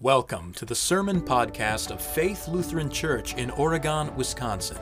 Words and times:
Welcome 0.00 0.52
to 0.52 0.64
the 0.64 0.76
Sermon 0.76 1.20
Podcast 1.20 1.90
of 1.90 2.00
Faith 2.00 2.46
Lutheran 2.46 2.88
Church 2.88 3.34
in 3.34 3.50
Oregon, 3.50 4.14
Wisconsin, 4.14 4.78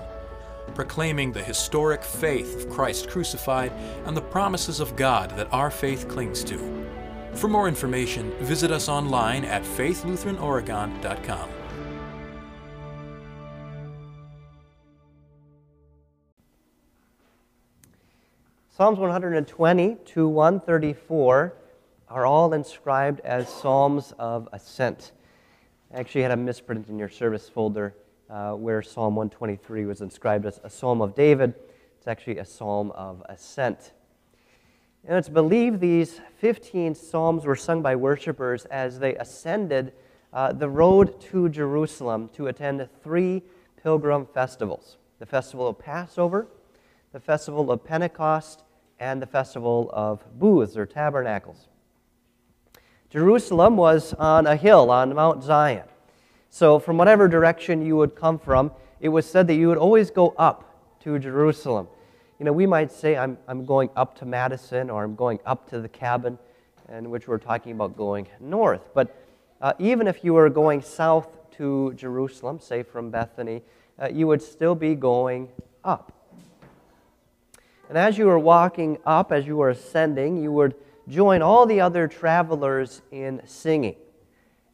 proclaiming 0.75 1.33
the 1.33 1.43
historic 1.43 2.05
faith 2.05 2.55
of 2.55 2.69
Christ 2.69 3.09
crucified 3.09 3.73
and 4.05 4.15
the 4.15 4.21
promises 4.21 4.79
of 4.79 4.95
God 4.95 5.31
that 5.39 5.51
our 5.55 5.71
faith 5.71 6.07
clings 6.07 6.45
to. 6.45 6.59
For 7.33 7.49
more 7.49 7.67
information, 7.67 8.31
visit 8.45 8.71
us 8.71 8.91
online 8.91 9.47
at 9.47 9.63
faithlutheranoregon.com. 9.63 11.49
Psalms 18.69 18.99
120 18.99 19.97
to 20.05 20.29
134 20.29 21.55
are 22.09 22.25
all 22.25 22.53
inscribed 22.53 23.21
as 23.21 23.49
Psalms 23.49 24.13
of 24.19 24.49
Ascent. 24.53 25.13
I 25.93 25.99
actually 25.99 26.23
had 26.23 26.31
a 26.31 26.37
misprint 26.37 26.89
in 26.89 26.99
your 26.99 27.09
service 27.09 27.49
folder 27.49 27.95
uh, 28.31 28.53
where 28.53 28.81
Psalm 28.81 29.17
123 29.17 29.87
was 29.87 30.01
inscribed 30.01 30.47
as 30.47 30.61
a 30.63 30.71
Psalm 30.71 31.01
of 31.01 31.15
David. 31.15 31.55
It's 31.99 32.07
actually 32.07 32.39
a 32.39 32.45
Psalm 32.45 32.93
of 32.93 33.25
Ascent. 33.29 33.93
And 35.05 35.17
it's 35.17 35.29
believed 35.29 35.81
these 35.81 36.21
15 36.39 36.95
Psalms 36.95 37.45
were 37.45 37.57
sung 37.57 37.83
by 37.83 37.97
worshipers 37.97 38.67
as 38.67 38.99
they 39.01 39.17
ascended 39.17 39.93
uh, 40.33 40.53
the 40.53 40.69
road 40.69 41.21
to 41.23 41.49
Jerusalem 41.49 42.29
to 42.35 42.47
attend 42.47 42.89
three 43.03 43.43
pilgrim 43.83 44.27
festivals 44.27 44.97
the 45.19 45.27
festival 45.27 45.67
of 45.67 45.79
Passover, 45.79 46.47
the 47.13 47.21
festival 47.21 47.73
of 47.73 47.83
Pentecost, 47.85 48.65
and 49.01 49.21
the 49.23 49.27
festival 49.27 49.91
of 49.95 50.23
booths 50.39 50.77
or 50.77 50.85
tabernacles. 50.85 51.69
Jerusalem 53.11 53.77
was 53.77 54.15
on 54.15 54.47
a 54.47 54.57
hill 54.57 54.91
on 54.91 55.15
Mount 55.15 55.43
Zion. 55.43 55.85
So, 56.51 56.79
from 56.79 56.97
whatever 56.97 57.29
direction 57.29 57.85
you 57.85 57.97
would 57.97 58.17
come 58.17 58.39
from, 58.39 58.73
it 59.01 59.09
was 59.11 59.29
said 59.29 59.47
that 59.49 59.55
you 59.55 59.69
would 59.69 59.79
always 59.79 60.11
go 60.11 60.35
up 60.39 60.99
to 61.01 61.19
Jerusalem. 61.19 61.87
You 62.39 62.45
know, 62.45 62.53
we 62.53 62.67
might 62.67 62.91
say, 62.91 63.17
I'm, 63.17 63.39
I'm 63.47 63.65
going 63.65 63.91
up 63.95 64.19
to 64.19 64.27
Madison 64.27 64.91
or 64.91 65.05
I'm 65.05 65.15
going 65.15 65.39
up 65.47 65.69
to 65.71 65.81
the 65.81 65.89
cabin, 65.89 66.39
in 66.91 67.11
which 67.11 67.29
we're 67.29 67.39
talking 67.39 67.73
about 67.73 67.97
going 67.97 68.27
north. 68.41 68.89
But 68.95 69.15
uh, 69.61 69.73
even 69.79 70.07
if 70.07 70.25
you 70.25 70.35
were 70.35 70.51
going 70.51 70.83
south 70.83 71.29
to 71.53 71.95
Jerusalem, 71.95 72.61
say 72.61 72.83
from 72.83 73.11
Bethany, 73.11 73.63
uh, 74.01 74.09
you 74.09 74.27
would 74.27 74.43
still 74.43 74.75
be 74.75 74.95
going 74.95 75.49
up. 75.85 76.13
And 77.89 77.97
as 77.97 78.19
you 78.19 78.27
were 78.27 78.39
walking 78.39 78.99
up, 79.07 79.31
as 79.31 79.47
you 79.47 79.57
were 79.57 79.71
ascending, 79.71 80.43
you 80.43 80.53
would 80.53 80.75
join 81.09 81.43
all 81.43 81.67
the 81.67 81.81
other 81.81 82.09
travelers 82.09 83.03
in 83.11 83.41
singing. 83.45 83.97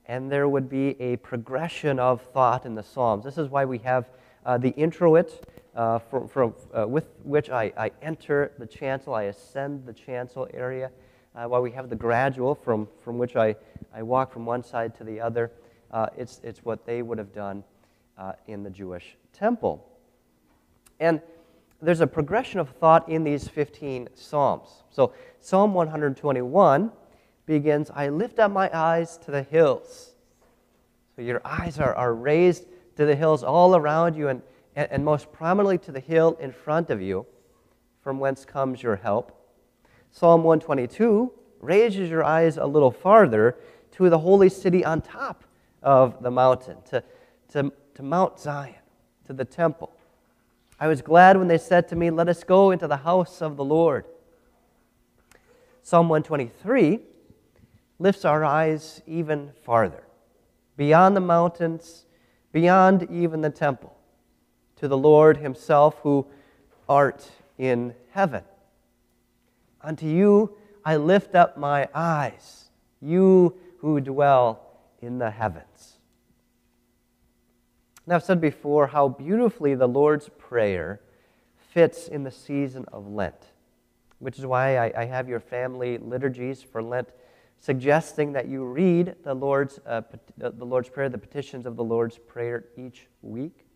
And 0.06 0.30
there 0.30 0.48
would 0.48 0.68
be 0.68 1.00
a 1.00 1.16
progression 1.16 1.98
of 1.98 2.22
thought 2.32 2.66
in 2.66 2.74
the 2.74 2.82
Psalms. 2.82 3.24
This 3.24 3.38
is 3.38 3.48
why 3.48 3.64
we 3.64 3.78
have 3.78 4.08
uh, 4.44 4.58
the 4.58 4.70
introit, 4.70 5.46
uh, 5.76 5.98
from, 5.98 6.28
from, 6.28 6.54
uh, 6.76 6.86
with 6.86 7.06
which 7.22 7.50
I, 7.50 7.72
I, 7.76 7.90
enter 8.02 8.52
the 8.58 8.66
chancel, 8.66 9.14
I 9.14 9.24
ascend 9.24 9.86
the 9.86 9.92
chancel 9.92 10.48
area, 10.52 10.90
uh, 11.34 11.46
while 11.46 11.62
we 11.62 11.70
have 11.70 11.88
the 11.88 11.96
gradual, 11.96 12.54
from, 12.54 12.88
from 13.02 13.18
which 13.18 13.36
I, 13.36 13.54
I 13.94 14.02
walk 14.02 14.32
from 14.32 14.44
one 14.44 14.62
side 14.62 14.94
to 14.96 15.04
the 15.04 15.20
other. 15.20 15.52
Uh, 15.90 16.06
it's, 16.16 16.40
it's 16.42 16.64
what 16.64 16.84
they 16.84 17.02
would 17.02 17.18
have 17.18 17.32
done 17.32 17.62
uh, 18.18 18.32
in 18.46 18.62
the 18.62 18.70
Jewish 18.70 19.16
temple. 19.32 19.86
And 20.98 21.20
there's 21.82 22.00
a 22.00 22.06
progression 22.06 22.60
of 22.60 22.70
thought 22.70 23.08
in 23.08 23.24
these 23.24 23.48
15 23.48 24.08
Psalms. 24.14 24.84
So, 24.90 25.12
Psalm 25.40 25.74
121 25.74 26.92
begins 27.44 27.90
I 27.90 28.08
lift 28.08 28.38
up 28.38 28.52
my 28.52 28.70
eyes 28.72 29.18
to 29.18 29.32
the 29.32 29.42
hills. 29.42 30.14
So, 31.16 31.22
your 31.22 31.42
eyes 31.44 31.80
are, 31.80 31.94
are 31.94 32.14
raised 32.14 32.66
to 32.96 33.04
the 33.04 33.16
hills 33.16 33.42
all 33.42 33.74
around 33.74 34.14
you, 34.16 34.28
and, 34.28 34.42
and, 34.76 34.88
and 34.92 35.04
most 35.04 35.32
prominently 35.32 35.78
to 35.78 35.92
the 35.92 36.00
hill 36.00 36.38
in 36.40 36.52
front 36.52 36.90
of 36.90 37.02
you, 37.02 37.26
from 38.00 38.20
whence 38.20 38.44
comes 38.44 38.80
your 38.82 38.96
help. 38.96 39.38
Psalm 40.12 40.44
122 40.44 41.32
raises 41.60 42.08
your 42.08 42.22
eyes 42.22 42.58
a 42.58 42.66
little 42.66 42.92
farther 42.92 43.56
to 43.92 44.08
the 44.08 44.18
holy 44.18 44.48
city 44.48 44.84
on 44.84 45.00
top 45.00 45.44
of 45.82 46.22
the 46.22 46.30
mountain, 46.30 46.76
to, 46.90 47.02
to, 47.48 47.72
to 47.94 48.02
Mount 48.04 48.38
Zion, 48.38 48.74
to 49.26 49.32
the 49.32 49.44
temple. 49.44 49.92
I 50.82 50.88
was 50.88 51.00
glad 51.00 51.36
when 51.36 51.46
they 51.46 51.58
said 51.58 51.86
to 51.90 51.94
me, 51.94 52.10
Let 52.10 52.28
us 52.28 52.42
go 52.42 52.72
into 52.72 52.88
the 52.88 52.96
house 52.96 53.40
of 53.40 53.56
the 53.56 53.62
Lord. 53.62 54.04
Psalm 55.84 56.08
123 56.08 56.98
lifts 58.00 58.24
our 58.24 58.44
eyes 58.44 59.00
even 59.06 59.52
farther, 59.62 60.02
beyond 60.76 61.14
the 61.14 61.20
mountains, 61.20 62.06
beyond 62.50 63.06
even 63.12 63.42
the 63.42 63.48
temple, 63.48 63.96
to 64.74 64.88
the 64.88 64.98
Lord 64.98 65.36
Himself 65.36 66.00
who 66.00 66.26
art 66.88 67.30
in 67.58 67.94
heaven. 68.10 68.42
Unto 69.82 70.06
you 70.06 70.56
I 70.84 70.96
lift 70.96 71.36
up 71.36 71.56
my 71.56 71.88
eyes, 71.94 72.70
you 73.00 73.56
who 73.78 74.00
dwell 74.00 74.80
in 75.00 75.18
the 75.18 75.30
heavens. 75.30 75.98
And 78.04 78.14
I've 78.14 78.24
said 78.24 78.40
before 78.40 78.88
how 78.88 79.08
beautifully 79.08 79.74
the 79.74 79.86
Lord's 79.86 80.28
Prayer 80.38 81.00
fits 81.70 82.08
in 82.08 82.24
the 82.24 82.30
season 82.30 82.84
of 82.92 83.06
Lent, 83.06 83.52
which 84.18 84.38
is 84.38 84.46
why 84.46 84.76
I, 84.76 85.02
I 85.02 85.04
have 85.04 85.28
your 85.28 85.40
family 85.40 85.98
liturgies 85.98 86.62
for 86.62 86.82
Lent 86.82 87.08
suggesting 87.60 88.32
that 88.32 88.48
you 88.48 88.64
read 88.64 89.14
the 89.22 89.32
Lord's, 89.32 89.78
uh, 89.86 90.02
the 90.36 90.66
Lord's 90.66 90.88
Prayer, 90.88 91.08
the 91.08 91.16
petitions 91.16 91.64
of 91.64 91.76
the 91.76 91.84
Lord's 91.84 92.18
Prayer 92.18 92.64
each 92.76 93.06
week. 93.22 93.66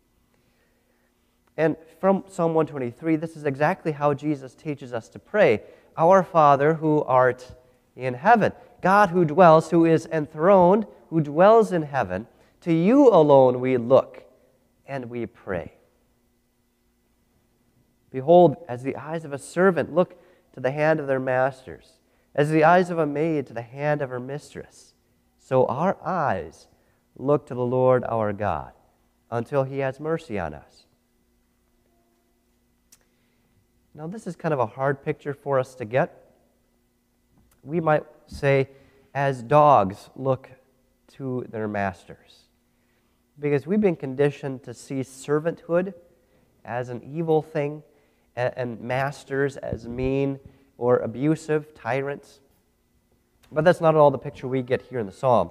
And 1.56 1.76
from 2.00 2.25
Psalm 2.26 2.53
123, 2.53 3.15
this 3.15 3.36
is 3.36 3.44
exactly 3.44 3.92
how 3.92 4.12
Jesus 4.12 4.56
teaches 4.56 4.92
us 4.92 5.09
to 5.10 5.20
pray 5.20 5.62
Our 5.97 6.25
Father 6.25 6.75
who 6.75 7.04
art 7.04 7.54
in 7.94 8.15
heaven, 8.15 8.53
God 8.82 9.10
who 9.10 9.25
dwells, 9.25 9.70
who 9.70 9.84
is 9.84 10.06
enthroned, 10.12 10.86
who 11.09 11.20
dwells 11.20 11.70
in 11.70 11.82
heaven 11.82 12.26
to 12.66 12.72
you 12.72 13.09
alone 13.10 13.60
we 13.60 13.77
look 13.77 14.25
and 14.88 15.09
we 15.09 15.25
pray. 15.25 15.72
Behold, 18.10 18.56
as 18.69 18.82
the 18.82 18.97
eyes 18.97 19.25
of 19.25 19.32
a 19.32 19.38
servant 19.38 19.94
look 19.94 20.21
to 20.53 20.59
the 20.59 20.72
hand 20.72 20.99
of 20.99 21.06
their 21.06 21.21
masters, 21.21 21.93
as 22.34 22.50
the 22.50 22.65
eyes 22.65 22.91
of 22.91 22.99
a 22.99 23.06
maid 23.06 23.47
to 23.47 23.54
the 23.54 23.62
hand 23.62 24.03
of 24.03 24.10
her 24.10 24.19
mistress, 24.19 24.94
so 25.38 25.65
our 25.66 25.97
eyes 26.04 26.66
look 27.16 27.47
to 27.47 27.54
the 27.54 27.65
Lord 27.65 28.03
our 28.09 28.32
God 28.32 28.72
until 29.31 29.62
he 29.62 29.78
has 29.78 30.00
mercy 30.00 30.37
on 30.37 30.53
us. 30.53 30.87
Now, 33.94 34.09
this 34.09 34.27
is 34.27 34.34
kind 34.34 34.53
of 34.53 34.59
a 34.59 34.66
hard 34.66 35.04
picture 35.04 35.34
for 35.34 35.60
us 35.60 35.77
to 35.77 35.84
get. 35.84 36.33
We 37.62 37.78
might 37.78 38.03
say, 38.27 38.71
as 39.15 39.44
dogs 39.44 40.10
look 40.16 40.50
to 41.12 41.47
their 41.48 41.69
masters 41.69 42.45
because 43.38 43.66
we've 43.66 43.80
been 43.80 43.97
conditioned 43.97 44.62
to 44.64 44.74
see 44.74 45.00
servanthood 45.00 45.94
as 46.64 46.88
an 46.88 47.02
evil 47.02 47.42
thing 47.42 47.82
and 48.34 48.80
masters 48.80 49.56
as 49.56 49.86
mean 49.86 50.38
or 50.78 50.98
abusive 50.98 51.74
tyrants. 51.74 52.41
But 53.50 53.64
that's 53.64 53.80
not 53.80 53.94
at 53.94 53.98
all 53.98 54.10
the 54.10 54.19
picture 54.19 54.48
we 54.48 54.62
get 54.62 54.82
here 54.82 54.98
in 54.98 55.06
the 55.06 55.12
psalm. 55.12 55.50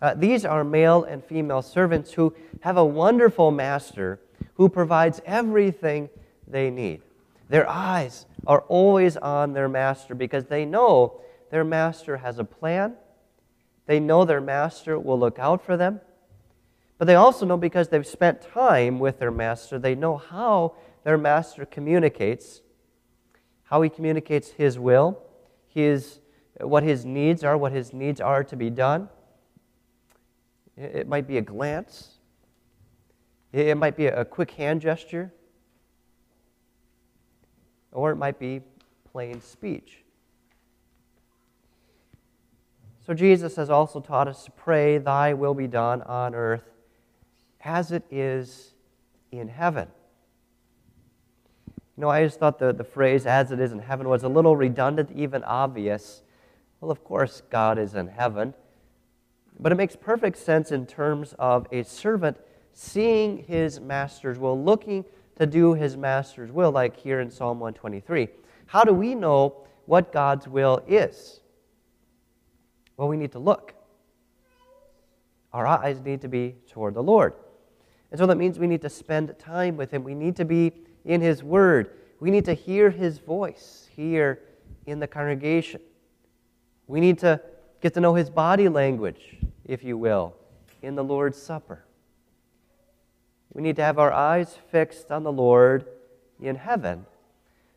Uh, 0.00 0.14
these 0.14 0.44
are 0.44 0.64
male 0.64 1.04
and 1.04 1.24
female 1.24 1.62
servants 1.62 2.12
who 2.12 2.34
have 2.60 2.76
a 2.76 2.84
wonderful 2.84 3.50
master 3.50 4.20
who 4.54 4.68
provides 4.68 5.20
everything 5.24 6.08
they 6.46 6.70
need. 6.70 7.02
Their 7.48 7.68
eyes 7.68 8.26
are 8.46 8.60
always 8.68 9.16
on 9.16 9.52
their 9.52 9.68
master 9.68 10.14
because 10.14 10.46
they 10.46 10.64
know 10.64 11.20
their 11.50 11.64
master 11.64 12.18
has 12.18 12.38
a 12.38 12.44
plan. 12.44 12.94
They 13.86 14.00
know 14.00 14.24
their 14.24 14.40
master 14.40 14.98
will 14.98 15.18
look 15.18 15.38
out 15.38 15.64
for 15.64 15.76
them. 15.76 16.00
But 16.98 17.06
they 17.06 17.16
also 17.16 17.44
know 17.44 17.56
because 17.56 17.88
they've 17.88 18.06
spent 18.06 18.40
time 18.40 18.98
with 18.98 19.18
their 19.18 19.30
master, 19.30 19.78
they 19.78 19.94
know 19.94 20.16
how 20.16 20.74
their 21.02 21.18
master 21.18 21.66
communicates, 21.66 22.62
how 23.64 23.82
he 23.82 23.90
communicates 23.90 24.50
his 24.50 24.78
will, 24.78 25.18
his, 25.66 26.20
what 26.60 26.82
his 26.82 27.04
needs 27.04 27.42
are, 27.42 27.58
what 27.58 27.72
his 27.72 27.92
needs 27.92 28.20
are 28.20 28.44
to 28.44 28.56
be 28.56 28.70
done. 28.70 29.08
It 30.76 31.08
might 31.08 31.26
be 31.26 31.38
a 31.38 31.42
glance, 31.42 32.18
it 33.52 33.76
might 33.76 33.96
be 33.96 34.06
a 34.06 34.24
quick 34.24 34.52
hand 34.52 34.80
gesture, 34.80 35.32
or 37.92 38.10
it 38.10 38.16
might 38.16 38.38
be 38.38 38.60
plain 39.12 39.40
speech. 39.40 40.04
So 43.06 43.14
Jesus 43.14 43.56
has 43.56 43.68
also 43.68 44.00
taught 44.00 44.28
us 44.28 44.44
to 44.46 44.50
pray, 44.52 44.98
Thy 44.98 45.34
will 45.34 45.54
be 45.54 45.66
done 45.66 46.02
on 46.02 46.34
earth 46.34 46.73
as 47.64 47.92
it 47.92 48.04
is 48.10 48.74
in 49.32 49.48
heaven. 49.48 49.88
You 51.96 52.02
know, 52.02 52.10
I 52.10 52.24
just 52.24 52.38
thought 52.38 52.58
the, 52.58 52.72
the 52.72 52.84
phrase 52.84 53.24
as 53.24 53.52
it 53.52 53.60
is 53.60 53.72
in 53.72 53.78
heaven 53.78 54.08
was 54.08 54.24
a 54.24 54.28
little 54.28 54.56
redundant, 54.56 55.10
even 55.14 55.44
obvious. 55.44 56.22
Well, 56.80 56.90
of 56.90 57.04
course, 57.04 57.42
God 57.50 57.78
is 57.78 57.94
in 57.94 58.08
heaven. 58.08 58.52
But 59.58 59.72
it 59.72 59.76
makes 59.76 59.94
perfect 59.94 60.36
sense 60.38 60.72
in 60.72 60.86
terms 60.86 61.34
of 61.38 61.66
a 61.70 61.84
servant 61.84 62.36
seeing 62.72 63.44
his 63.44 63.80
master's 63.80 64.38
will, 64.38 64.60
looking 64.60 65.04
to 65.36 65.46
do 65.46 65.74
his 65.74 65.96
master's 65.96 66.50
will, 66.50 66.72
like 66.72 66.96
here 66.96 67.20
in 67.20 67.30
Psalm 67.30 67.60
123. 67.60 68.28
How 68.66 68.82
do 68.82 68.92
we 68.92 69.14
know 69.14 69.64
what 69.86 70.12
God's 70.12 70.48
will 70.48 70.82
is? 70.88 71.40
Well, 72.96 73.08
we 73.08 73.16
need 73.16 73.32
to 73.32 73.38
look. 73.38 73.74
Our 75.52 75.66
eyes 75.66 76.00
need 76.00 76.20
to 76.22 76.28
be 76.28 76.56
toward 76.68 76.94
the 76.94 77.02
Lord. 77.02 77.34
And 78.14 78.18
so 78.20 78.26
that 78.26 78.36
means 78.36 78.60
we 78.60 78.68
need 78.68 78.82
to 78.82 78.88
spend 78.88 79.36
time 79.40 79.76
with 79.76 79.90
Him. 79.90 80.04
We 80.04 80.14
need 80.14 80.36
to 80.36 80.44
be 80.44 80.72
in 81.04 81.20
His 81.20 81.42
Word. 81.42 81.90
We 82.20 82.30
need 82.30 82.44
to 82.44 82.54
hear 82.54 82.88
His 82.88 83.18
voice 83.18 83.88
here 83.90 84.38
in 84.86 85.00
the 85.00 85.08
congregation. 85.08 85.80
We 86.86 87.00
need 87.00 87.18
to 87.18 87.40
get 87.80 87.92
to 87.94 88.00
know 88.00 88.14
His 88.14 88.30
body 88.30 88.68
language, 88.68 89.38
if 89.64 89.82
you 89.82 89.98
will, 89.98 90.32
in 90.80 90.94
the 90.94 91.02
Lord's 91.02 91.42
Supper. 91.42 91.86
We 93.52 93.62
need 93.62 93.74
to 93.74 93.82
have 93.82 93.98
our 93.98 94.12
eyes 94.12 94.56
fixed 94.70 95.10
on 95.10 95.24
the 95.24 95.32
Lord 95.32 95.84
in 96.40 96.54
heaven 96.54 97.06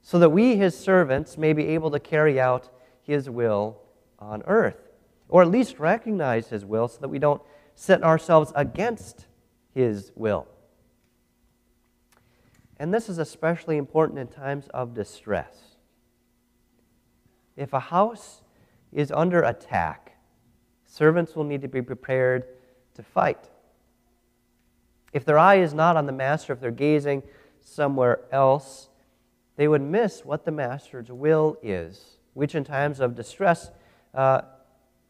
so 0.04 0.20
that 0.20 0.30
we, 0.30 0.56
His 0.56 0.78
servants, 0.78 1.36
may 1.36 1.54
be 1.54 1.70
able 1.70 1.90
to 1.90 2.00
carry 2.00 2.40
out 2.40 2.70
His 3.02 3.28
will 3.28 3.80
on 4.20 4.44
earth, 4.46 4.78
or 5.30 5.42
at 5.42 5.50
least 5.50 5.80
recognize 5.80 6.50
His 6.50 6.64
will 6.64 6.88
so 6.88 7.00
that 7.02 7.10
we 7.10 7.18
don't 7.18 7.42
set 7.74 8.04
ourselves 8.04 8.52
against 8.56 9.26
His 9.78 10.12
will. 10.16 10.48
And 12.78 12.92
this 12.92 13.10
is 13.10 13.20
especially 13.20 13.78
important 13.78 14.18
in 14.18 14.26
times 14.26 14.68
of 14.74 14.96
distress. 14.96 15.56
If 17.56 17.74
a 17.74 17.80
house 17.80 18.42
is 18.92 19.12
under 19.12 19.44
attack, 19.44 20.18
servants 20.88 21.36
will 21.36 21.44
need 21.44 21.62
to 21.62 21.68
be 21.68 21.84
prepared 21.84 22.46
to 22.96 23.04
fight. 23.04 23.50
If 25.14 25.26
their 25.26 25.38
eye 25.38 25.60
is 25.60 25.76
not 25.76 25.96
on 25.96 26.08
the 26.08 26.12
master, 26.12 26.54
if 26.54 26.60
they're 26.60 26.72
gazing 26.72 27.22
somewhere 27.62 28.22
else, 28.32 28.90
they 29.58 29.68
would 29.68 29.84
miss 29.84 30.26
what 30.26 30.44
the 30.44 30.52
master's 30.52 31.12
will 31.12 31.56
is, 31.62 32.18
which 32.34 32.56
in 32.56 32.64
times 32.64 33.00
of 33.00 33.14
distress 33.14 33.70
uh, 34.16 34.42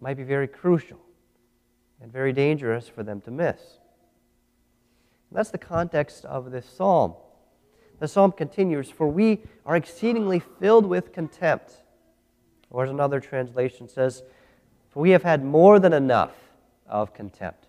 might 0.02 0.18
be 0.18 0.24
very 0.24 0.50
crucial 0.50 1.00
and 2.02 2.12
very 2.12 2.34
dangerous 2.34 2.90
for 2.90 3.04
them 3.04 3.22
to 3.22 3.31
miss. 3.31 3.62
That's 5.31 5.51
the 5.51 5.57
context 5.57 6.25
of 6.25 6.51
this 6.51 6.65
psalm. 6.65 7.13
The 8.00 8.07
psalm 8.07 8.31
continues 8.31 8.89
For 8.89 9.07
we 9.07 9.41
are 9.65 9.75
exceedingly 9.75 10.39
filled 10.39 10.85
with 10.85 11.13
contempt. 11.13 11.83
Or 12.69 12.83
as 12.83 12.89
another 12.89 13.19
translation 13.19 13.88
says, 13.88 14.24
For 14.89 15.01
we 15.01 15.12
have 15.12 15.24
had 15.24 15.44
more 15.44 15.79
than 15.79 15.94
enough 15.94 16.35
of 16.88 17.13
contempt. 17.13 17.65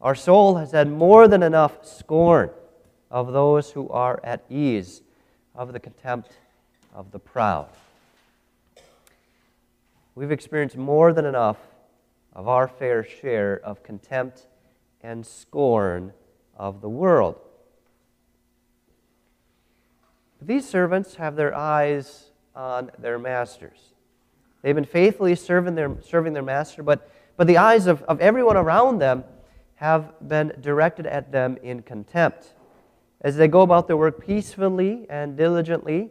Our 0.00 0.14
soul 0.14 0.56
has 0.56 0.72
had 0.72 0.90
more 0.90 1.28
than 1.28 1.42
enough 1.42 1.86
scorn 1.86 2.50
of 3.10 3.32
those 3.32 3.70
who 3.70 3.88
are 3.90 4.20
at 4.24 4.44
ease, 4.50 5.02
of 5.54 5.72
the 5.72 5.80
contempt 5.80 6.32
of 6.94 7.12
the 7.12 7.18
proud. 7.18 7.68
We've 10.14 10.32
experienced 10.32 10.76
more 10.76 11.12
than 11.12 11.24
enough 11.24 11.58
of 12.34 12.48
our 12.48 12.66
fair 12.66 13.04
share 13.04 13.60
of 13.62 13.82
contempt 13.82 14.46
and 15.02 15.24
scorn 15.26 16.12
of 16.56 16.80
the 16.80 16.88
world. 16.88 17.36
These 20.40 20.68
servants 20.68 21.14
have 21.16 21.36
their 21.36 21.54
eyes 21.54 22.30
on 22.54 22.90
their 22.98 23.18
masters. 23.18 23.78
They've 24.62 24.74
been 24.74 24.84
faithfully 24.84 25.34
serving 25.34 25.74
their, 25.74 25.96
serving 26.02 26.32
their 26.32 26.42
master, 26.42 26.82
but, 26.82 27.10
but 27.36 27.46
the 27.46 27.58
eyes 27.58 27.86
of, 27.86 28.02
of 28.04 28.20
everyone 28.20 28.56
around 28.56 28.98
them 28.98 29.24
have 29.76 30.12
been 30.26 30.52
directed 30.60 31.06
at 31.06 31.32
them 31.32 31.58
in 31.62 31.82
contempt. 31.82 32.54
As 33.20 33.36
they 33.36 33.48
go 33.48 33.62
about 33.62 33.86
their 33.86 33.96
work 33.96 34.24
peacefully 34.24 35.06
and 35.08 35.36
diligently, 35.36 36.10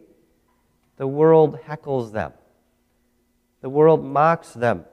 the 0.98 1.08
world 1.08 1.60
heckles 1.68 2.12
them. 2.12 2.34
The 3.62 3.70
world 3.70 4.04
mocks 4.04 4.54
them. 4.54 4.86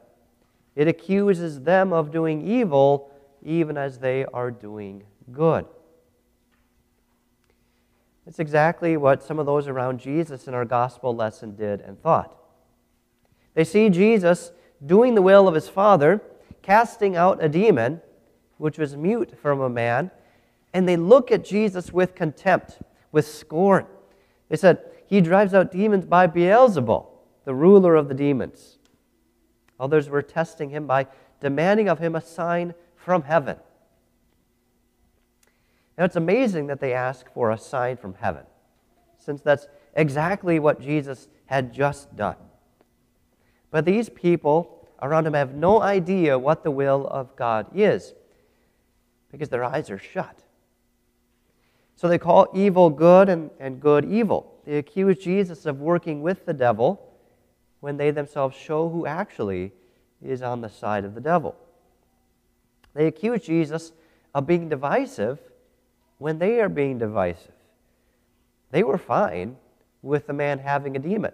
It 0.76 0.88
accuses 0.88 1.62
them 1.62 1.92
of 1.92 2.12
doing 2.12 2.46
evil 2.46 3.10
even 3.42 3.76
as 3.76 3.98
they 3.98 4.24
are 4.26 4.50
doing 4.50 5.04
good. 5.32 5.66
It's 8.26 8.38
exactly 8.38 8.96
what 8.96 9.22
some 9.22 9.38
of 9.38 9.46
those 9.46 9.66
around 9.68 10.00
Jesus 10.00 10.46
in 10.46 10.54
our 10.54 10.66
gospel 10.66 11.16
lesson 11.16 11.56
did 11.56 11.80
and 11.80 12.00
thought. 12.00 12.36
They 13.54 13.64
see 13.64 13.88
Jesus 13.88 14.52
doing 14.84 15.14
the 15.14 15.22
will 15.22 15.48
of 15.48 15.54
his 15.54 15.68
Father, 15.68 16.20
casting 16.62 17.16
out 17.16 17.42
a 17.42 17.48
demon, 17.48 18.00
which 18.58 18.78
was 18.78 18.96
mute 18.96 19.38
from 19.40 19.60
a 19.60 19.70
man, 19.70 20.10
and 20.74 20.86
they 20.86 20.96
look 20.96 21.32
at 21.32 21.44
Jesus 21.44 21.92
with 21.92 22.14
contempt, 22.14 22.78
with 23.12 23.26
scorn. 23.26 23.86
They 24.48 24.56
said, 24.56 24.80
He 25.06 25.20
drives 25.20 25.54
out 25.54 25.72
demons 25.72 26.04
by 26.04 26.26
Beelzebul, 26.26 27.06
the 27.44 27.54
ruler 27.54 27.94
of 27.94 28.08
the 28.08 28.14
demons. 28.14 28.78
Others 29.80 30.08
were 30.08 30.22
testing 30.22 30.70
him 30.70 30.86
by 30.86 31.06
demanding 31.40 31.88
of 31.88 31.98
him 31.98 32.14
a 32.14 32.20
sign 32.20 32.74
from 32.96 33.22
heaven. 33.22 33.56
Now, 35.98 36.04
it's 36.04 36.14
amazing 36.14 36.68
that 36.68 36.78
they 36.80 36.94
ask 36.94 37.28
for 37.34 37.50
a 37.50 37.58
sign 37.58 37.96
from 37.96 38.14
heaven, 38.14 38.44
since 39.18 39.42
that's 39.42 39.66
exactly 39.94 40.60
what 40.60 40.80
Jesus 40.80 41.26
had 41.46 41.72
just 41.72 42.14
done. 42.14 42.36
But 43.72 43.84
these 43.84 44.08
people 44.08 44.88
around 45.02 45.26
him 45.26 45.34
have 45.34 45.54
no 45.54 45.82
idea 45.82 46.38
what 46.38 46.62
the 46.62 46.70
will 46.70 47.08
of 47.08 47.34
God 47.34 47.66
is, 47.74 48.14
because 49.32 49.48
their 49.48 49.64
eyes 49.64 49.90
are 49.90 49.98
shut. 49.98 50.44
So 51.96 52.06
they 52.06 52.18
call 52.18 52.46
evil 52.54 52.90
good 52.90 53.28
and, 53.28 53.50
and 53.58 53.80
good 53.80 54.04
evil. 54.04 54.54
They 54.64 54.78
accuse 54.78 55.18
Jesus 55.18 55.66
of 55.66 55.80
working 55.80 56.22
with 56.22 56.46
the 56.46 56.54
devil 56.54 57.12
when 57.80 57.96
they 57.96 58.12
themselves 58.12 58.56
show 58.56 58.88
who 58.88 59.04
actually 59.04 59.72
is 60.22 60.42
on 60.42 60.60
the 60.60 60.68
side 60.68 61.04
of 61.04 61.16
the 61.16 61.20
devil. 61.20 61.56
They 62.94 63.06
accuse 63.08 63.42
Jesus 63.42 63.90
of 64.32 64.46
being 64.46 64.68
divisive 64.68 65.40
when 66.18 66.38
they 66.38 66.60
are 66.60 66.68
being 66.68 66.98
divisive. 66.98 67.52
They 68.70 68.82
were 68.82 68.98
fine 68.98 69.56
with 70.02 70.26
the 70.26 70.32
man 70.32 70.58
having 70.58 70.96
a 70.96 70.98
demon. 70.98 71.32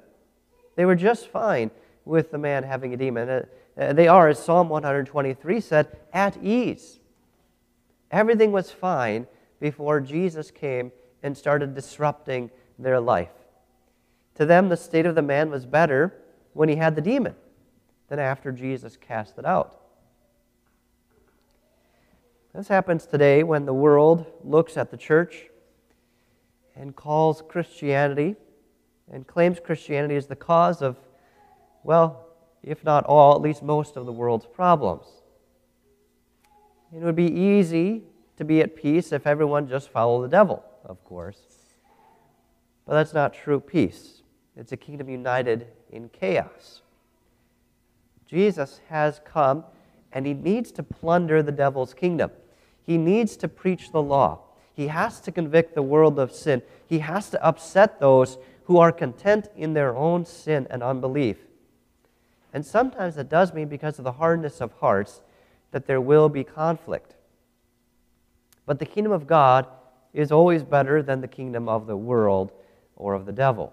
They 0.76 0.84
were 0.84 0.94
just 0.94 1.28
fine 1.28 1.70
with 2.04 2.30
the 2.30 2.38
man 2.38 2.62
having 2.64 2.94
a 2.94 2.96
demon. 2.96 3.28
Uh, 3.28 3.44
uh 3.76 3.92
they 3.92 4.08
are, 4.08 4.28
as 4.28 4.38
Psalm 4.38 4.68
123 4.68 5.60
said, 5.60 5.96
at 6.12 6.36
ease. 6.42 7.00
Everything 8.10 8.52
was 8.52 8.70
fine 8.70 9.26
before 9.60 10.00
Jesus 10.00 10.50
came 10.50 10.92
and 11.22 11.36
started 11.36 11.74
disrupting 11.74 12.50
their 12.78 13.00
life. 13.00 13.30
To 14.36 14.46
them, 14.46 14.68
the 14.68 14.76
state 14.76 15.06
of 15.06 15.14
the 15.14 15.22
man 15.22 15.50
was 15.50 15.64
better 15.64 16.14
when 16.52 16.68
he 16.68 16.76
had 16.76 16.94
the 16.94 17.00
demon 17.00 17.34
than 18.08 18.18
after 18.18 18.52
Jesus 18.52 18.96
cast 18.96 19.38
it 19.38 19.46
out. 19.46 19.80
This 22.54 22.68
happens 22.68 23.04
today 23.04 23.42
when 23.42 23.66
the 23.66 23.74
world 23.74 24.26
looks 24.44 24.76
at 24.76 24.92
the 24.92 24.96
church 24.96 25.46
and 26.76 26.94
calls 26.94 27.42
Christianity 27.48 28.36
and 29.10 29.26
claims 29.26 29.58
Christianity 29.58 30.14
is 30.14 30.28
the 30.28 30.36
cause 30.36 30.80
of, 30.80 30.96
well, 31.82 32.28
if 32.62 32.84
not 32.84 33.04
all, 33.06 33.34
at 33.34 33.40
least 33.40 33.64
most 33.64 33.96
of 33.96 34.06
the 34.06 34.12
world's 34.12 34.46
problems. 34.46 35.04
It 36.94 37.02
would 37.02 37.16
be 37.16 37.26
easy 37.26 38.04
to 38.36 38.44
be 38.44 38.60
at 38.60 38.76
peace 38.76 39.10
if 39.10 39.26
everyone 39.26 39.68
just 39.68 39.88
followed 39.88 40.22
the 40.22 40.28
devil, 40.28 40.64
of 40.84 41.04
course. 41.04 41.40
But 42.86 42.94
that's 42.94 43.12
not 43.12 43.34
true 43.34 43.58
peace. 43.58 44.22
It's 44.56 44.70
a 44.70 44.76
kingdom 44.76 45.08
united 45.08 45.66
in 45.90 46.08
chaos. 46.10 46.82
Jesus 48.28 48.80
has 48.90 49.20
come 49.24 49.64
and 50.12 50.24
he 50.24 50.34
needs 50.34 50.70
to 50.70 50.84
plunder 50.84 51.42
the 51.42 51.50
devil's 51.50 51.92
kingdom. 51.92 52.30
He 52.84 52.98
needs 52.98 53.36
to 53.38 53.48
preach 53.48 53.90
the 53.90 54.02
law. 54.02 54.40
He 54.74 54.88
has 54.88 55.20
to 55.22 55.32
convict 55.32 55.74
the 55.74 55.82
world 55.82 56.18
of 56.18 56.32
sin. 56.32 56.62
He 56.86 57.00
has 57.00 57.30
to 57.30 57.44
upset 57.44 58.00
those 58.00 58.38
who 58.64 58.78
are 58.78 58.92
content 58.92 59.48
in 59.56 59.74
their 59.74 59.96
own 59.96 60.24
sin 60.24 60.66
and 60.70 60.82
unbelief. 60.82 61.38
And 62.52 62.64
sometimes 62.64 63.16
it 63.16 63.28
does 63.28 63.52
mean, 63.52 63.68
because 63.68 63.98
of 63.98 64.04
the 64.04 64.12
hardness 64.12 64.60
of 64.60 64.72
hearts, 64.74 65.22
that 65.70 65.86
there 65.86 66.00
will 66.00 66.28
be 66.28 66.44
conflict. 66.44 67.14
But 68.66 68.78
the 68.78 68.86
kingdom 68.86 69.12
of 69.12 69.26
God 69.26 69.66
is 70.12 70.30
always 70.30 70.62
better 70.62 71.02
than 71.02 71.20
the 71.20 71.28
kingdom 71.28 71.68
of 71.68 71.86
the 71.86 71.96
world 71.96 72.52
or 72.96 73.14
of 73.14 73.26
the 73.26 73.32
devil. 73.32 73.72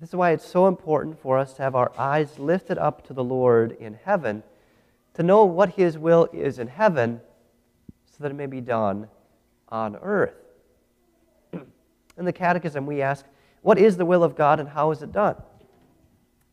This 0.00 0.10
is 0.10 0.16
why 0.16 0.32
it's 0.32 0.46
so 0.46 0.66
important 0.66 1.20
for 1.20 1.38
us 1.38 1.52
to 1.54 1.62
have 1.62 1.74
our 1.74 1.92
eyes 1.98 2.38
lifted 2.38 2.78
up 2.78 3.06
to 3.06 3.12
the 3.12 3.22
Lord 3.22 3.76
in 3.78 3.98
heaven, 4.04 4.42
to 5.20 5.26
know 5.26 5.44
what 5.44 5.74
His 5.74 5.98
will 5.98 6.30
is 6.32 6.58
in 6.58 6.66
heaven, 6.66 7.20
so 8.06 8.16
that 8.20 8.30
it 8.30 8.36
may 8.36 8.46
be 8.46 8.62
done 8.62 9.06
on 9.68 9.96
earth. 9.96 10.32
in 11.52 12.24
the 12.24 12.32
Catechism, 12.32 12.86
we 12.86 13.02
ask, 13.02 13.26
What 13.60 13.76
is 13.76 13.98
the 13.98 14.06
will 14.06 14.24
of 14.24 14.34
God 14.34 14.60
and 14.60 14.70
how 14.70 14.92
is 14.92 15.02
it 15.02 15.12
done? 15.12 15.36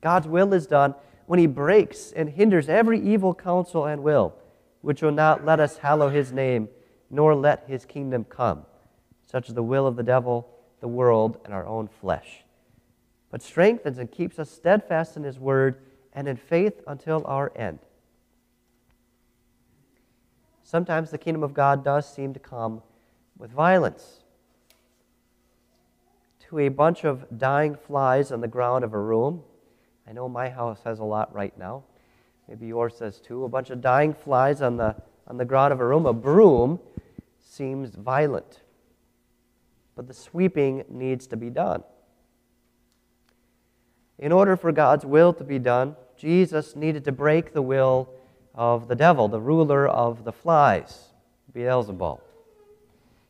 God's 0.02 0.28
will 0.28 0.54
is 0.54 0.68
done 0.68 0.96
when 1.28 1.40
he 1.40 1.48
breaks 1.48 2.12
and 2.12 2.28
hinders 2.28 2.68
every 2.68 3.00
evil 3.00 3.34
counsel 3.34 3.86
and 3.86 4.04
will, 4.04 4.36
which 4.82 5.02
will 5.02 5.14
not 5.14 5.46
let 5.46 5.62
us 5.62 5.78
hallow 5.78 6.10
his 6.10 6.34
name, 6.34 6.68
nor 7.10 7.34
let 7.36 7.64
his 7.70 7.86
kingdom 7.86 8.26
come, 8.26 8.66
such 9.32 9.48
as 9.48 9.56
the 9.56 9.64
will 9.64 9.88
of 9.88 9.96
the 9.96 10.04
devil, 10.04 10.46
the 10.82 10.90
world, 10.90 11.40
and 11.46 11.54
our 11.54 11.66
own 11.66 11.88
flesh, 11.88 12.44
but 13.32 13.42
strengthens 13.42 13.98
and 13.98 14.12
keeps 14.12 14.38
us 14.38 14.52
steadfast 14.52 15.16
in 15.16 15.24
his 15.24 15.40
word 15.40 15.80
and 16.12 16.28
in 16.28 16.36
faith 16.36 16.82
until 16.86 17.24
our 17.26 17.54
end. 17.56 17.80
Sometimes 20.68 21.12
the 21.12 21.18
kingdom 21.18 21.44
of 21.44 21.54
God 21.54 21.82
does 21.82 22.14
seem 22.14 22.34
to 22.34 22.42
come 22.42 22.82
with 23.38 23.52
violence. 23.52 24.26
To 26.50 26.60
a 26.60 26.68
bunch 26.68 27.06
of 27.06 27.26
dying 27.38 27.74
flies 27.74 28.34
on 28.34 28.42
the 28.42 28.50
ground 28.50 28.84
of 28.84 28.94
a 28.94 29.00
room, 29.00 29.44
I 30.06 30.12
know 30.12 30.28
my 30.28 30.50
house 30.50 30.82
has 30.84 31.00
a 31.00 31.06
lot 31.06 31.34
right 31.34 31.58
now. 31.58 31.84
Maybe 32.50 32.68
yours 32.68 32.96
does 32.96 33.22
too. 33.22 33.46
A 33.46 33.48
bunch 33.48 33.70
of 33.70 33.80
dying 33.80 34.14
flies 34.14 34.62
on 34.62 34.76
the, 34.76 34.98
on 35.26 35.38
the 35.38 35.46
ground 35.46 35.72
of 35.72 35.80
a 35.80 35.86
room. 35.86 36.06
A 36.06 36.12
broom 36.12 36.82
seems 37.40 37.96
violent. 37.96 38.60
But 39.96 40.10
the 40.10 40.14
sweeping 40.14 40.84
needs 40.90 41.28
to 41.28 41.38
be 41.38 41.50
done. 41.50 41.82
In 44.20 44.34
order 44.34 44.58
for 44.58 44.74
God's 44.74 45.06
will 45.06 45.32
to 45.32 45.46
be 45.46 45.60
done, 45.60 45.96
Jesus 46.18 46.76
needed 46.76 47.06
to 47.06 47.14
break 47.14 47.54
the 47.54 47.62
will 47.62 48.10
of 48.58 48.88
the 48.88 48.96
devil, 48.96 49.28
the 49.28 49.40
ruler 49.40 49.88
of 49.88 50.24
the 50.24 50.34
flies, 50.34 51.10
Beelzebul. 51.56 52.20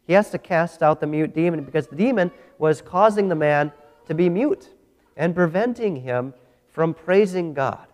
He 0.07 0.13
has 0.13 0.31
to 0.31 0.37
cast 0.37 0.81
out 0.81 1.01
the 1.01 1.07
mute 1.07 1.35
demon 1.35 1.63
because 1.65 1.87
the 1.87 1.97
demon 1.97 2.31
was 2.57 2.81
causing 2.81 3.27
the 3.27 3.35
man 3.35 3.73
to 4.07 4.15
be 4.15 4.29
mute 4.29 4.69
and 5.17 5.35
preventing 5.35 5.97
him 5.97 6.33
from 6.69 6.93
praising 6.93 7.53
God. 7.53 7.85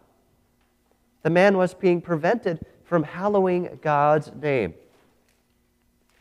The 1.23 1.31
man 1.31 1.57
was 1.57 1.73
being 1.73 2.01
prevented 2.01 2.63
from 2.83 3.03
hallowing 3.03 3.79
God's 3.81 4.31
name. 4.33 4.75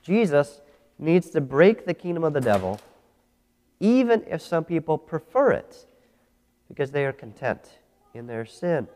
Jesus 0.03 0.63
needs 0.99 1.29
to 1.31 1.41
break 1.41 1.85
the 1.85 1.95
kingdom 1.95 2.25
of 2.25 2.33
the 2.33 2.41
devil, 2.41 2.81
even 3.81 4.25
if 4.27 4.41
some 4.41 4.65
people 4.65 4.97
prefer 4.97 5.51
it, 5.51 5.87
because 6.69 6.91
they 6.91 7.05
are 7.05 7.13
content 7.13 7.79
in 8.15 8.27
their 8.27 8.47
sin. 8.47 8.89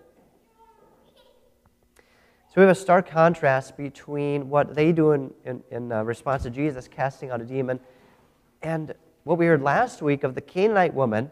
So 2.57 2.63
we 2.63 2.69
have 2.69 2.75
a 2.75 2.81
stark 2.81 3.11
contrast 3.11 3.77
between 3.77 4.49
what 4.49 4.75
they 4.75 4.91
do 4.91 5.13
in, 5.13 5.31
in, 5.45 5.63
in 5.71 5.93
uh, 5.93 6.03
response 6.05 6.45
to 6.45 6.51
Jesus 6.51 6.89
casting 6.89 7.29
out 7.29 7.43
a 7.43 7.45
demon 7.45 7.79
and 8.63 8.95
what 9.25 9.37
we 9.37 9.45
heard 9.45 9.61
last 9.61 10.01
week 10.01 10.25
of 10.25 10.35
the 10.35 10.41
Canaanite 10.41 10.95
woman 10.95 11.31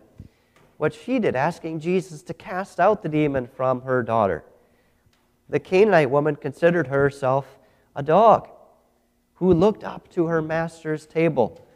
what 0.76 0.92
she 0.92 1.18
did, 1.18 1.34
asking 1.34 1.80
Jesus 1.80 2.22
to 2.24 2.34
cast 2.34 2.78
out 2.78 3.02
the 3.02 3.08
demon 3.08 3.46
from 3.46 3.80
her 3.80 4.02
daughter. 4.02 4.44
The 5.48 5.58
Canaanite 5.58 6.10
woman 6.10 6.36
considered 6.36 6.88
herself 6.88 7.58
a 7.96 8.02
dog 8.02 8.50
who 9.36 9.50
looked 9.50 9.82
up 9.82 10.10
to 10.10 10.26
her 10.26 10.42
master's 10.42 11.06
table, 11.06 11.66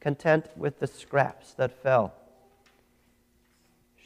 content 0.00 0.46
with 0.56 0.80
the 0.80 0.88
scraps 0.88 1.52
that 1.52 1.80
fell. 1.80 2.12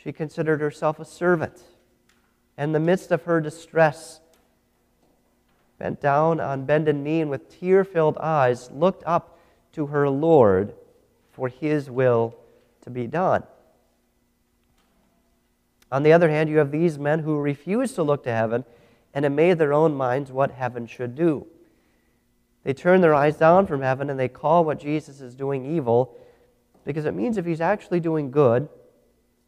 She 0.03 0.13
considered 0.13 0.61
herself 0.61 1.01
a 1.01 1.07
servant. 1.07 1.63
In 2.59 2.73
the 2.73 2.81
midst 2.81 3.11
of 3.11 3.23
her 3.23 3.41
distress, 3.41 4.21
bent 5.81 5.99
down 5.99 6.39
on 6.41 6.67
bended 6.67 6.95
knee 6.95 7.23
and 7.23 7.31
with 7.31 7.59
tear 7.59 7.85
filled 7.85 8.19
eyes, 8.19 8.71
looked 8.71 9.03
up 9.07 9.39
to 9.73 9.87
her 9.87 10.09
Lord 10.09 10.75
for 11.33 11.49
his 11.49 11.91
will 11.91 12.37
to 12.83 12.91
be 12.91 13.07
done. 13.07 13.43
On 15.91 16.03
the 16.03 16.13
other 16.13 16.29
hand, 16.29 16.51
you 16.51 16.59
have 16.59 16.71
these 16.71 16.99
men 16.99 17.21
who 17.21 17.41
refuse 17.41 17.95
to 17.95 18.03
look 18.03 18.23
to 18.25 18.31
heaven 18.31 18.65
and 19.15 19.25
have 19.25 19.33
made 19.33 19.59
their 19.59 19.73
own 19.73 19.95
minds 19.95 20.31
what 20.31 20.53
heaven 20.53 20.87
should 20.87 21.17
do. 21.17 21.47
They 22.63 22.75
turn 22.75 23.01
their 23.01 23.15
eyes 23.15 23.39
down 23.39 23.67
from 23.67 23.81
heaven 23.81 24.11
and 24.11 24.21
they 24.21 24.29
call 24.29 24.65
what 24.65 24.79
Jesus 24.79 25.23
is 25.23 25.35
doing 25.35 25.65
evil 25.65 26.15
because 26.85 27.07
it 27.07 27.15
means 27.15 27.39
if 27.39 27.47
he's 27.47 27.63
actually 27.63 28.01
doing 28.01 28.31
good, 28.31 28.69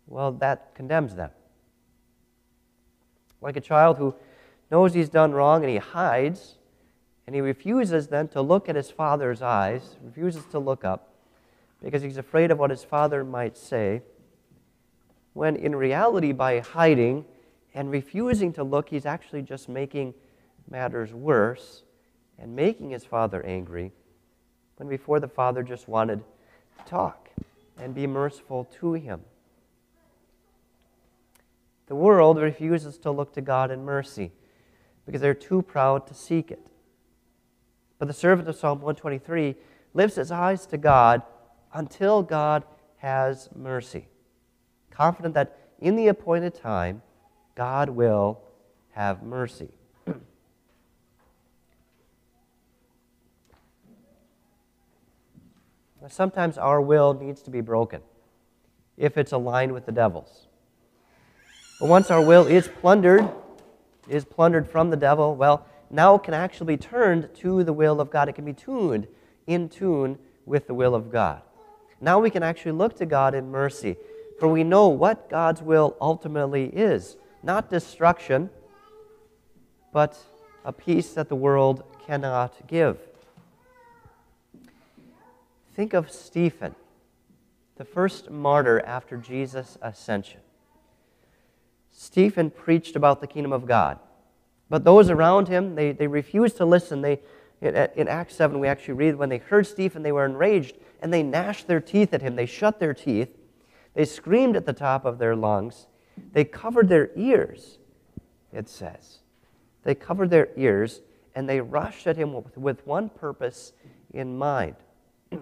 well, 0.06 0.32
that 0.32 0.74
condemns 0.74 1.14
them. 1.14 1.30
Like 3.42 3.56
a 3.56 3.60
child 3.60 3.98
who 3.98 4.14
knows 4.72 4.94
he's 4.94 5.10
done 5.10 5.32
wrong 5.32 5.62
and 5.62 5.70
he 5.70 5.76
hides, 5.76 6.56
and 7.26 7.36
he 7.36 7.40
refuses 7.40 8.08
then 8.08 8.26
to 8.26 8.42
look 8.42 8.68
at 8.68 8.74
his 8.74 8.90
father's 8.90 9.42
eyes, 9.42 9.96
refuses 10.02 10.44
to 10.46 10.58
look 10.58 10.84
up 10.84 11.10
because 11.82 12.02
he's 12.02 12.16
afraid 12.16 12.50
of 12.50 12.58
what 12.58 12.70
his 12.70 12.82
father 12.82 13.22
might 13.22 13.56
say 13.56 14.00
when 15.34 15.56
in 15.56 15.74
reality, 15.74 16.32
by 16.32 16.60
hiding 16.60 17.24
and 17.74 17.90
refusing 17.90 18.52
to 18.52 18.64
look, 18.64 18.88
he's 18.88 19.06
actually 19.06 19.42
just 19.42 19.68
making 19.68 20.14
matters 20.70 21.12
worse 21.12 21.82
and 22.38 22.54
making 22.54 22.90
his 22.90 23.04
father 23.04 23.44
angry, 23.44 23.92
when 24.76 24.88
before 24.88 25.20
the 25.20 25.28
father 25.28 25.62
just 25.62 25.88
wanted 25.88 26.22
to 26.78 26.84
talk 26.84 27.30
and 27.78 27.94
be 27.94 28.06
merciful 28.06 28.68
to 28.80 28.92
him. 28.92 29.20
The 31.86 31.94
world 31.94 32.38
refuses 32.38 32.98
to 32.98 33.10
look 33.10 33.32
to 33.34 33.40
God 33.40 33.70
in 33.70 33.84
mercy 33.84 34.32
because 35.06 35.20
they're 35.20 35.34
too 35.34 35.62
proud 35.62 36.06
to 36.06 36.14
seek 36.14 36.50
it. 36.50 36.66
But 37.98 38.08
the 38.08 38.14
servant 38.14 38.48
of 38.48 38.56
Psalm 38.56 38.80
123 38.80 39.56
lifts 39.94 40.16
his 40.16 40.30
eyes 40.30 40.66
to 40.66 40.78
God 40.78 41.22
until 41.72 42.22
God 42.22 42.64
has 42.98 43.48
mercy 43.54 44.06
confident 44.92 45.34
that 45.34 45.58
in 45.80 45.96
the 45.96 46.06
appointed 46.08 46.54
time, 46.54 47.02
God 47.56 47.88
will 47.88 48.40
have 48.92 49.22
mercy. 49.22 49.70
Sometimes 56.08 56.58
our 56.58 56.80
will 56.80 57.14
needs 57.14 57.42
to 57.42 57.50
be 57.50 57.60
broken 57.60 58.00
if 58.96 59.16
it's 59.16 59.32
aligned 59.32 59.72
with 59.72 59.86
the 59.86 59.92
devil's. 59.92 60.46
But 61.80 61.88
once 61.88 62.10
our 62.10 62.20
will 62.22 62.46
is 62.46 62.68
plundered, 62.68 63.28
is 64.08 64.24
plundered 64.24 64.68
from 64.68 64.90
the 64.90 64.96
devil, 64.96 65.34
well, 65.34 65.66
now 65.90 66.18
can 66.18 66.34
actually 66.34 66.76
be 66.76 66.82
turned 66.82 67.28
to 67.36 67.62
the 67.64 67.72
will 67.72 68.00
of 68.00 68.10
God. 68.10 68.28
It 68.28 68.34
can 68.34 68.44
be 68.44 68.52
tuned 68.52 69.06
in 69.46 69.68
tune 69.68 70.18
with 70.46 70.66
the 70.66 70.74
will 70.74 70.94
of 70.94 71.12
God. 71.12 71.42
Now 72.00 72.18
we 72.18 72.30
can 72.30 72.42
actually 72.42 72.72
look 72.72 72.96
to 72.96 73.06
God 73.06 73.34
in 73.34 73.50
mercy 73.50 73.96
for 74.42 74.48
we 74.48 74.64
know 74.64 74.88
what 74.88 75.30
God's 75.30 75.62
will 75.62 75.96
ultimately 76.00 76.64
is 76.64 77.16
not 77.44 77.70
destruction, 77.70 78.50
but 79.92 80.18
a 80.64 80.72
peace 80.72 81.12
that 81.12 81.28
the 81.28 81.36
world 81.36 81.84
cannot 82.04 82.66
give. 82.66 82.98
Think 85.74 85.92
of 85.92 86.10
Stephen, 86.10 86.74
the 87.76 87.84
first 87.84 88.32
martyr 88.32 88.80
after 88.80 89.16
Jesus' 89.16 89.78
ascension. 89.80 90.40
Stephen 91.92 92.50
preached 92.50 92.96
about 92.96 93.20
the 93.20 93.26
kingdom 93.26 93.52
of 93.52 93.66
God, 93.66 93.98
but 94.68 94.84
those 94.84 95.10
around 95.10 95.48
him, 95.48 95.74
they, 95.74 95.92
they 95.92 96.06
refused 96.06 96.56
to 96.56 96.64
listen. 96.64 97.02
They, 97.02 97.20
in, 97.60 97.76
in 97.94 98.08
Acts 98.08 98.34
7, 98.34 98.58
we 98.58 98.66
actually 98.66 98.94
read 98.94 99.16
when 99.16 99.28
they 99.28 99.38
heard 99.38 99.66
Stephen, 99.66 100.02
they 100.02 100.12
were 100.12 100.24
enraged 100.24 100.76
and 101.00 101.12
they 101.12 101.22
gnashed 101.22 101.66
their 101.66 101.80
teeth 101.80 102.14
at 102.14 102.22
him. 102.22 102.36
They 102.36 102.46
shut 102.46 102.80
their 102.80 102.94
teeth 102.94 103.36
they 103.94 104.04
screamed 104.04 104.56
at 104.56 104.66
the 104.66 104.72
top 104.72 105.04
of 105.04 105.18
their 105.18 105.36
lungs. 105.36 105.86
They 106.32 106.44
covered 106.44 106.88
their 106.88 107.10
ears, 107.16 107.78
it 108.52 108.68
says. 108.68 109.18
They 109.82 109.94
covered 109.94 110.30
their 110.30 110.48
ears 110.56 111.00
and 111.34 111.48
they 111.48 111.60
rushed 111.60 112.06
at 112.06 112.16
him 112.16 112.32
with, 112.32 112.56
with 112.56 112.86
one 112.86 113.08
purpose 113.08 113.72
in 114.12 114.36
mind. 114.38 114.76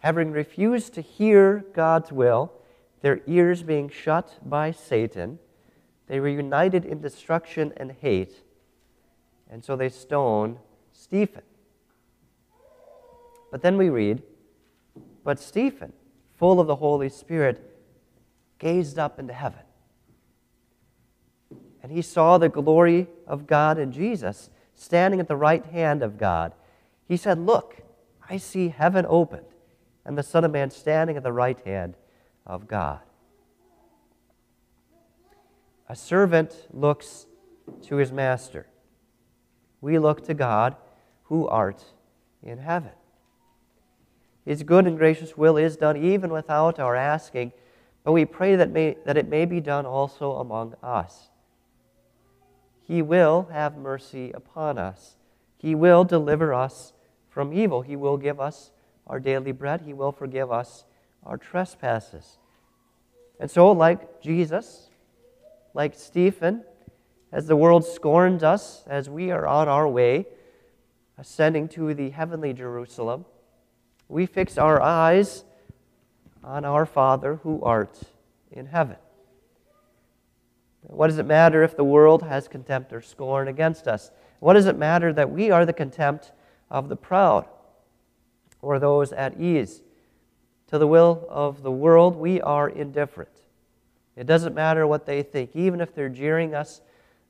Having 0.00 0.32
refused 0.32 0.94
to 0.94 1.00
hear 1.00 1.64
God's 1.72 2.12
will, 2.12 2.52
their 3.04 3.20
ears 3.26 3.62
being 3.62 3.90
shut 3.90 4.38
by 4.42 4.70
Satan, 4.70 5.38
they 6.06 6.20
were 6.20 6.28
united 6.28 6.86
in 6.86 7.02
destruction 7.02 7.70
and 7.76 7.92
hate, 7.92 8.40
and 9.50 9.62
so 9.62 9.76
they 9.76 9.90
stone 9.90 10.58
Stephen. 10.90 11.42
But 13.50 13.60
then 13.60 13.76
we 13.76 13.90
read, 13.90 14.22
But 15.22 15.38
Stephen, 15.38 15.92
full 16.38 16.58
of 16.60 16.66
the 16.66 16.76
Holy 16.76 17.10
Spirit, 17.10 17.78
gazed 18.58 18.98
up 18.98 19.18
into 19.18 19.34
heaven. 19.34 19.60
And 21.82 21.92
he 21.92 22.00
saw 22.00 22.38
the 22.38 22.48
glory 22.48 23.08
of 23.26 23.46
God 23.46 23.76
and 23.76 23.92
Jesus 23.92 24.48
standing 24.74 25.20
at 25.20 25.28
the 25.28 25.36
right 25.36 25.66
hand 25.66 26.02
of 26.02 26.16
God. 26.16 26.54
He 27.06 27.18
said, 27.18 27.38
Look, 27.38 27.82
I 28.30 28.38
see 28.38 28.70
heaven 28.70 29.04
opened 29.06 29.48
and 30.06 30.16
the 30.16 30.22
Son 30.22 30.42
of 30.42 30.52
Man 30.52 30.70
standing 30.70 31.18
at 31.18 31.22
the 31.22 31.30
right 31.30 31.60
hand 31.66 31.96
of 32.46 32.68
God. 32.68 33.00
A 35.88 35.96
servant 35.96 36.66
looks 36.72 37.26
to 37.82 37.96
his 37.96 38.12
master. 38.12 38.66
We 39.80 39.98
look 39.98 40.24
to 40.26 40.34
God 40.34 40.76
who 41.24 41.46
art 41.48 41.84
in 42.42 42.58
heaven. 42.58 42.92
His 44.44 44.62
good 44.62 44.86
and 44.86 44.98
gracious 44.98 45.36
will 45.36 45.56
is 45.56 45.76
done 45.76 45.96
even 45.96 46.30
without 46.30 46.78
our 46.78 46.94
asking, 46.94 47.52
but 48.02 48.12
we 48.12 48.24
pray 48.24 48.56
that, 48.56 48.70
may, 48.70 48.96
that 49.06 49.16
it 49.16 49.28
may 49.28 49.46
be 49.46 49.60
done 49.60 49.86
also 49.86 50.32
among 50.32 50.74
us. 50.82 51.28
He 52.82 53.00
will 53.00 53.48
have 53.50 53.78
mercy 53.78 54.30
upon 54.32 54.76
us. 54.76 55.16
He 55.56 55.74
will 55.74 56.04
deliver 56.04 56.52
us 56.52 56.92
from 57.30 57.54
evil. 57.54 57.80
He 57.80 57.96
will 57.96 58.18
give 58.18 58.38
us 58.38 58.70
our 59.06 59.18
daily 59.18 59.52
bread. 59.52 59.82
He 59.82 59.94
will 59.94 60.12
forgive 60.12 60.52
us 60.52 60.84
our 61.24 61.36
trespasses. 61.36 62.38
And 63.40 63.50
so, 63.50 63.72
like 63.72 64.22
Jesus, 64.22 64.90
like 65.74 65.94
Stephen, 65.94 66.64
as 67.32 67.46
the 67.46 67.56
world 67.56 67.84
scorns 67.84 68.42
us, 68.42 68.84
as 68.86 69.10
we 69.10 69.30
are 69.30 69.46
on 69.46 69.68
our 69.68 69.88
way, 69.88 70.26
ascending 71.18 71.68
to 71.68 71.94
the 71.94 72.10
heavenly 72.10 72.52
Jerusalem, 72.52 73.24
we 74.08 74.26
fix 74.26 74.58
our 74.58 74.80
eyes 74.80 75.44
on 76.42 76.64
our 76.64 76.86
Father 76.86 77.36
who 77.42 77.62
art 77.62 77.98
in 78.52 78.66
heaven. 78.66 78.96
What 80.82 81.06
does 81.06 81.18
it 81.18 81.26
matter 81.26 81.62
if 81.62 81.76
the 81.76 81.84
world 81.84 82.22
has 82.22 82.46
contempt 82.46 82.92
or 82.92 83.00
scorn 83.00 83.48
against 83.48 83.88
us? 83.88 84.10
What 84.40 84.52
does 84.52 84.66
it 84.66 84.76
matter 84.76 85.12
that 85.12 85.30
we 85.30 85.50
are 85.50 85.64
the 85.64 85.72
contempt 85.72 86.32
of 86.70 86.88
the 86.88 86.96
proud 86.96 87.46
or 88.60 88.78
those 88.78 89.12
at 89.12 89.40
ease? 89.40 89.82
To 90.68 90.78
the 90.78 90.86
will 90.86 91.26
of 91.28 91.62
the 91.62 91.70
world, 91.70 92.16
we 92.16 92.40
are 92.40 92.68
indifferent. 92.68 93.30
It 94.16 94.26
doesn't 94.26 94.54
matter 94.54 94.86
what 94.86 95.06
they 95.06 95.22
think, 95.22 95.54
even 95.54 95.80
if 95.80 95.94
they're 95.94 96.08
jeering 96.08 96.54
us 96.54 96.80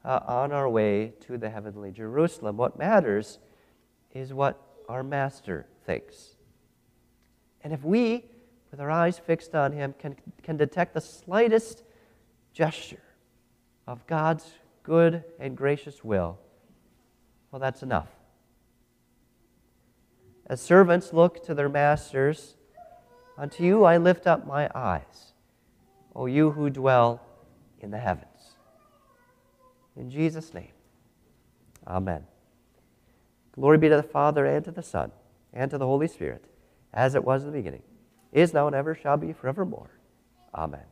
uh, 0.04 0.20
on 0.26 0.52
our 0.52 0.68
way 0.68 1.14
to 1.26 1.38
the 1.38 1.50
heavenly 1.50 1.90
Jerusalem. 1.90 2.56
What 2.56 2.78
matters 2.78 3.38
is 4.12 4.32
what 4.32 4.60
our 4.88 5.02
Master 5.02 5.66
thinks. 5.84 6.36
And 7.62 7.72
if 7.72 7.82
we, 7.82 8.24
with 8.70 8.80
our 8.80 8.90
eyes 8.90 9.18
fixed 9.18 9.54
on 9.54 9.72
Him, 9.72 9.94
can, 9.98 10.16
can 10.42 10.56
detect 10.56 10.94
the 10.94 11.00
slightest 11.00 11.82
gesture 12.52 13.02
of 13.86 14.06
God's 14.06 14.50
good 14.82 15.24
and 15.40 15.56
gracious 15.56 16.04
will, 16.04 16.38
well, 17.50 17.60
that's 17.60 17.82
enough. 17.82 18.08
As 20.46 20.60
servants 20.60 21.12
look 21.12 21.44
to 21.46 21.54
their 21.54 21.68
masters, 21.68 22.56
unto 23.36 23.64
you 23.64 23.84
I 23.84 23.96
lift 23.96 24.26
up 24.26 24.46
my 24.46 24.68
eyes, 24.74 25.32
O 26.14 26.26
you 26.26 26.50
who 26.50 26.70
dwell 26.70 27.20
in 27.80 27.90
the 27.90 27.98
heavens. 27.98 28.56
In 29.96 30.10
Jesus' 30.10 30.52
name, 30.54 30.72
amen. 31.86 32.24
Glory 33.52 33.78
be 33.78 33.88
to 33.88 33.96
the 33.96 34.02
Father, 34.02 34.44
and 34.46 34.64
to 34.64 34.72
the 34.72 34.82
Son, 34.82 35.12
and 35.52 35.70
to 35.70 35.78
the 35.78 35.86
Holy 35.86 36.08
Spirit, 36.08 36.44
as 36.92 37.14
it 37.14 37.24
was 37.24 37.44
in 37.44 37.52
the 37.52 37.56
beginning, 37.56 37.82
is 38.32 38.52
now, 38.52 38.66
and 38.66 38.74
ever 38.74 38.94
shall 38.94 39.16
be 39.16 39.32
forevermore. 39.32 39.90
Amen. 40.54 40.82